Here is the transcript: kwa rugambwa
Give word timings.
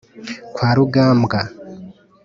kwa 0.55 0.69
rugambwa 0.77 1.39